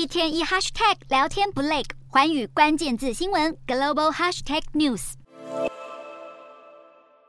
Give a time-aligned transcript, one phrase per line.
[0.00, 5.12] 一天一 hashtag 聊天不累，寰宇关键字新闻 global hashtag news。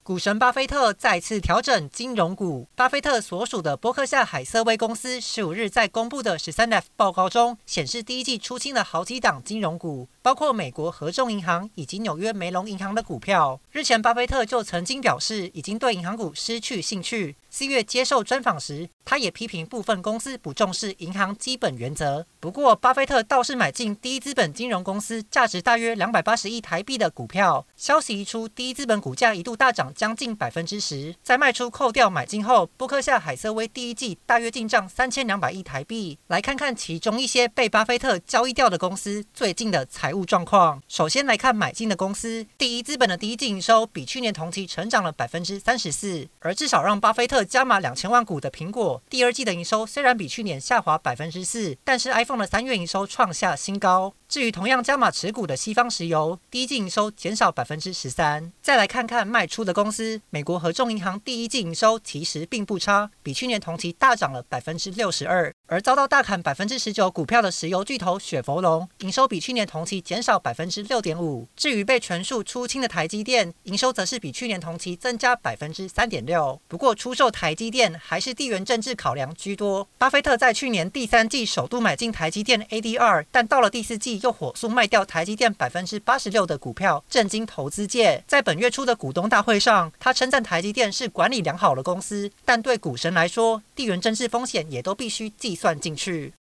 [0.02, 2.70] 股神巴菲特再次调整金融股。
[2.74, 13.60] 巴菲特所属的波克夏海瑟威公司十五日在公布的十三 F 报告中显示，第一季出清了好几档金融股，包括美国合众银行以及纽约梅隆银行的股票。
[13.72, 17.36] 日前，巴菲特就曾经表示，已经对银行股失去兴趣。
[17.54, 22.26] 四月接受专访时，他也批评部分公司不重视银行基本原则。
[22.40, 27.68] 不过，巴菲特倒是买进第一资本金融公司价值大约两百八十亿台币的股票。
[27.76, 31.14] 消息一出，第一资本股价一度大涨将近百分之十。
[31.22, 36.18] 在卖出扣掉买进后，波克夏海瑟威第一季大约进账三千两百亿台币。
[36.28, 40.82] 来看看其中一些被巴菲特交易掉的公司最近的财务状况。
[40.88, 47.41] 首先来看买进的公司，第一资本的第一季营收比去年同期成长了百分之三十四，而至少让巴菲特。
[47.44, 54.14] 加码两千万股的苹果，第二季的营收虽然比去年下滑百分之四，但是 iPhone 的三月营收创下新高。
[54.32, 58.50] 至于同样加码持股的西方石油，第一季营收减少百分之十三。
[58.62, 65.54] 再来看看卖出的公司，美国合众银行第一季营收其实并不差，比去年同期大涨了百分之六十二。
[65.68, 71.46] 而遭到大砍百分之十九股票的石油巨头雪佛龙，营收比去年同期减少百分之六点五。
[71.58, 76.58] 至于被全数出清的台积电，营收则是比去年同期增加百分之三点六。
[76.70, 79.86] 不过出售台积电还是地缘政治考量居多。
[79.98, 84.21] 巴菲特在去年第三季首度买进台积电 ADR，但到了第四季。
[84.22, 88.24] 又火速卖掉台积电百分之八十六的股票，震惊投资界。
[88.28, 96.30] 在本月初的股东大会上，他称赞台积电是管理良好的公司，但对股神来说，地缘政治风险也都必须计算进去。